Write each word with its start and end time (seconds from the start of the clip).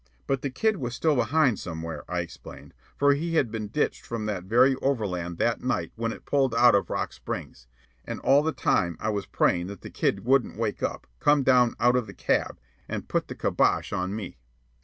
But 0.25 0.41
the 0.41 0.49
kid 0.49 0.77
was 0.77 0.95
still 0.95 1.15
behind 1.15 1.59
somewhere, 1.59 2.03
I 2.09 2.21
explained, 2.21 2.73
for 2.97 3.13
he 3.13 3.35
had 3.35 3.51
been 3.51 3.67
ditched 3.67 4.03
from 4.03 4.25
that 4.25 4.45
very 4.45 4.73
overland 4.77 5.37
that 5.37 5.61
night 5.61 5.91
when 5.95 6.11
it 6.11 6.25
pulled 6.25 6.55
out 6.55 6.73
of 6.73 6.89
Rock 6.89 7.13
Springs. 7.13 7.67
And 8.03 8.19
all 8.21 8.41
the 8.41 8.51
time 8.51 8.97
I 8.99 9.09
was 9.09 9.27
praying 9.27 9.67
that 9.67 9.81
the 9.81 9.91
kid 9.91 10.25
wouldn't 10.25 10.57
wake 10.57 10.81
up, 10.81 11.05
come 11.19 11.43
down 11.43 11.75
out 11.79 11.95
of 11.95 12.07
the 12.07 12.15
cab, 12.15 12.59
and 12.89 13.07
put 13.07 13.27
the 13.27 13.35
"kibosh" 13.35 13.93
on 13.93 14.15
me. 14.15 14.39